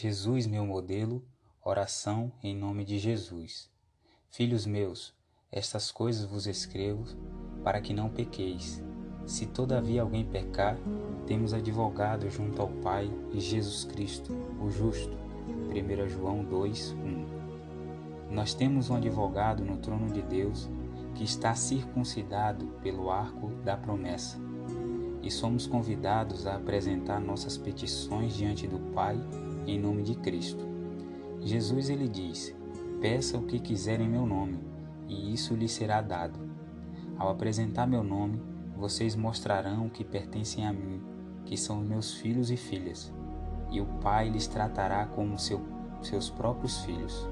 Jesus, 0.00 0.46
meu 0.46 0.64
modelo, 0.64 1.22
oração 1.62 2.32
em 2.42 2.56
nome 2.56 2.86
de 2.86 2.98
Jesus. 2.98 3.68
Filhos 4.30 4.64
meus, 4.64 5.12
estas 5.52 5.92
coisas 5.92 6.24
vos 6.24 6.46
escrevo 6.46 7.04
para 7.62 7.82
que 7.82 7.92
não 7.92 8.08
pequeis. 8.08 8.82
Se 9.26 9.44
todavia 9.44 10.00
alguém 10.00 10.24
pecar, 10.24 10.78
temos 11.26 11.52
advogado 11.52 12.30
junto 12.30 12.62
ao 12.62 12.68
Pai, 12.68 13.10
Jesus 13.34 13.84
Cristo, 13.84 14.32
o 14.58 14.70
justo. 14.70 15.14
1 15.68 16.08
João 16.08 16.42
2, 16.46 16.92
1. 16.92 18.30
Nós 18.30 18.54
temos 18.54 18.88
um 18.88 18.96
advogado 18.96 19.62
no 19.62 19.76
trono 19.76 20.10
de 20.10 20.22
Deus 20.22 20.66
que 21.14 21.24
está 21.24 21.54
circuncidado 21.54 22.68
pelo 22.82 23.10
arco 23.10 23.48
da 23.64 23.76
promessa. 23.76 24.38
E 25.22 25.30
somos 25.30 25.66
convidados 25.66 26.46
a 26.46 26.56
apresentar 26.56 27.20
nossas 27.20 27.56
petições 27.58 28.34
diante 28.34 28.66
do 28.66 28.78
Pai 28.92 29.20
em 29.66 29.78
nome 29.78 30.02
de 30.02 30.14
Cristo. 30.14 30.64
Jesus 31.40 31.90
ele 31.90 32.08
diz: 32.08 32.54
Peça 33.00 33.38
o 33.38 33.42
que 33.42 33.58
quiser 33.58 34.00
em 34.00 34.08
meu 34.08 34.26
nome, 34.26 34.58
e 35.08 35.32
isso 35.32 35.54
lhe 35.54 35.68
será 35.68 36.00
dado. 36.00 36.38
Ao 37.18 37.28
apresentar 37.30 37.86
meu 37.86 38.02
nome, 38.02 38.40
vocês 38.76 39.14
mostrarão 39.14 39.88
que 39.88 40.04
pertencem 40.04 40.66
a 40.66 40.72
mim, 40.72 41.02
que 41.44 41.56
são 41.56 41.80
meus 41.80 42.14
filhos 42.14 42.50
e 42.50 42.56
filhas, 42.56 43.12
e 43.70 43.80
o 43.80 43.86
Pai 44.00 44.28
lhes 44.30 44.46
tratará 44.46 45.04
como 45.06 45.38
seu, 45.38 45.60
seus 46.02 46.30
próprios 46.30 46.78
filhos, 46.78 47.28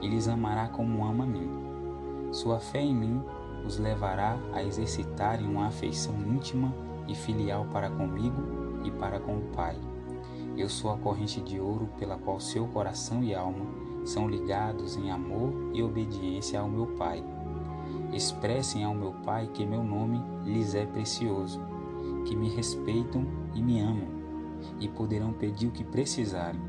e 0.00 0.08
lhes 0.08 0.28
amará 0.28 0.68
como 0.68 1.04
ama 1.04 1.24
a 1.24 1.26
mim. 1.26 1.50
Sua 2.32 2.60
fé 2.60 2.80
em 2.80 2.94
mim 2.94 3.22
os 3.64 3.78
levará 3.78 4.38
a 4.52 4.62
exercitarem 4.62 5.46
uma 5.46 5.66
afeição 5.66 6.14
íntima 6.20 6.72
e 7.08 7.14
filial 7.14 7.66
para 7.72 7.90
comigo 7.90 8.42
e 8.84 8.90
para 8.90 9.18
com 9.20 9.36
o 9.36 9.42
Pai. 9.54 9.76
Eu 10.56 10.68
sou 10.68 10.90
a 10.90 10.96
corrente 10.96 11.40
de 11.40 11.60
ouro 11.60 11.88
pela 11.98 12.16
qual 12.16 12.40
seu 12.40 12.66
coração 12.68 13.22
e 13.22 13.34
alma 13.34 13.66
são 14.04 14.28
ligados 14.28 14.96
em 14.96 15.10
amor 15.10 15.70
e 15.74 15.82
obediência 15.82 16.60
ao 16.60 16.68
meu 16.68 16.86
Pai. 16.86 17.22
Expressem 18.12 18.84
ao 18.84 18.94
meu 18.94 19.12
Pai 19.24 19.50
que 19.52 19.66
meu 19.66 19.82
nome 19.82 20.22
lhes 20.44 20.74
é 20.74 20.86
precioso, 20.86 21.60
que 22.24 22.34
me 22.34 22.48
respeitam 22.48 23.26
e 23.54 23.60
me 23.60 23.80
amam, 23.80 24.08
e 24.80 24.88
poderão 24.88 25.32
pedir 25.32 25.66
o 25.66 25.72
que 25.72 25.84
precisarem. 25.84 26.60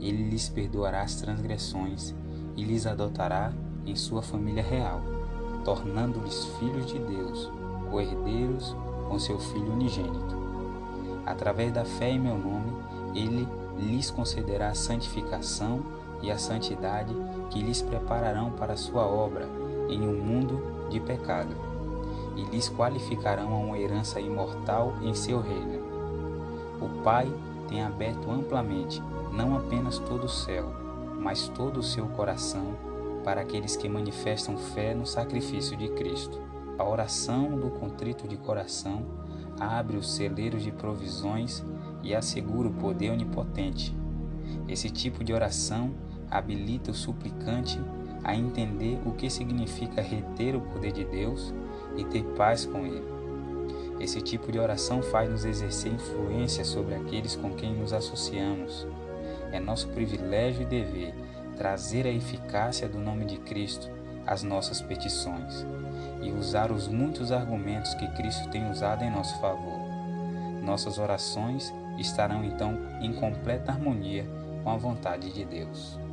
Ele 0.00 0.28
lhes 0.28 0.48
perdoará 0.48 1.02
as 1.02 1.14
transgressões 1.16 2.14
e 2.56 2.62
lhes 2.62 2.86
adotará 2.86 3.52
em 3.86 3.96
sua 3.96 4.22
família 4.22 4.62
real, 4.62 5.00
tornando-lhes 5.64 6.44
filhos 6.58 6.86
de 6.86 6.98
Deus, 6.98 7.23
co-herdeiros 7.94 8.74
com 9.08 9.20
seu 9.20 9.38
Filho 9.38 9.72
unigênito. 9.72 10.36
Através 11.24 11.72
da 11.72 11.84
fé 11.84 12.10
em 12.10 12.18
meu 12.18 12.36
nome, 12.36 12.72
ele 13.14 13.48
lhes 13.78 14.10
concederá 14.10 14.70
a 14.70 14.74
santificação 14.74 15.80
e 16.20 16.28
a 16.28 16.36
santidade 16.36 17.14
que 17.50 17.62
lhes 17.62 17.80
prepararão 17.80 18.50
para 18.50 18.76
sua 18.76 19.06
obra 19.06 19.48
em 19.88 20.00
um 20.00 20.16
mundo 20.16 20.88
de 20.90 20.98
pecado, 20.98 21.54
e 22.36 22.42
lhes 22.44 22.68
qualificarão 22.68 23.52
a 23.52 23.58
uma 23.58 23.78
herança 23.78 24.20
imortal 24.20 24.94
em 25.00 25.14
seu 25.14 25.40
reino. 25.40 25.84
O 26.80 27.02
Pai 27.04 27.32
tem 27.68 27.82
aberto 27.82 28.28
amplamente 28.28 29.00
não 29.30 29.56
apenas 29.56 29.98
todo 30.00 30.24
o 30.24 30.28
céu, 30.28 30.72
mas 31.20 31.48
todo 31.48 31.78
o 31.78 31.82
seu 31.82 32.06
coração 32.08 32.74
para 33.22 33.40
aqueles 33.40 33.76
que 33.76 33.88
manifestam 33.88 34.56
fé 34.56 34.94
no 34.94 35.06
sacrifício 35.06 35.76
de 35.76 35.88
Cristo. 35.88 36.40
A 36.76 36.84
oração 36.84 37.58
do 37.58 37.70
contrito 37.70 38.26
de 38.26 38.36
coração 38.36 39.04
abre 39.60 39.96
os 39.96 40.12
celeiros 40.14 40.62
de 40.62 40.72
provisões 40.72 41.64
e 42.02 42.14
assegura 42.14 42.68
o 42.68 42.74
poder 42.74 43.10
onipotente. 43.10 43.94
Esse 44.68 44.90
tipo 44.90 45.22
de 45.22 45.32
oração 45.32 45.92
habilita 46.28 46.90
o 46.90 46.94
suplicante 46.94 47.80
a 48.24 48.34
entender 48.34 48.98
o 49.06 49.12
que 49.12 49.30
significa 49.30 50.02
reter 50.02 50.56
o 50.56 50.60
poder 50.60 50.90
de 50.90 51.04
Deus 51.04 51.54
e 51.96 52.04
ter 52.04 52.24
paz 52.36 52.66
com 52.66 52.84
Ele. 52.84 53.04
Esse 54.00 54.20
tipo 54.20 54.50
de 54.50 54.58
oração 54.58 55.00
faz-nos 55.00 55.44
exercer 55.44 55.92
influência 55.92 56.64
sobre 56.64 56.94
aqueles 56.96 57.36
com 57.36 57.50
quem 57.50 57.74
nos 57.74 57.92
associamos. 57.92 58.86
É 59.52 59.60
nosso 59.60 59.88
privilégio 59.90 60.62
e 60.62 60.66
dever 60.66 61.14
trazer 61.56 62.04
a 62.06 62.10
eficácia 62.10 62.88
do 62.88 62.98
nome 62.98 63.24
de 63.24 63.38
Cristo 63.38 63.88
às 64.26 64.42
nossas 64.42 64.80
petições 64.80 65.66
e 66.22 66.30
usar 66.30 66.70
os 66.70 66.88
muitos 66.88 67.30
argumentos 67.30 67.94
que 67.94 68.08
Cristo 68.08 68.48
tem 68.50 68.70
usado 68.70 69.04
em 69.04 69.10
nosso 69.10 69.38
favor. 69.40 69.80
Nossas 70.62 70.98
orações 70.98 71.72
estarão 71.98 72.44
então 72.44 72.78
em 73.00 73.12
completa 73.12 73.72
harmonia 73.72 74.26
com 74.62 74.70
a 74.70 74.76
vontade 74.76 75.30
de 75.32 75.44
Deus. 75.44 76.03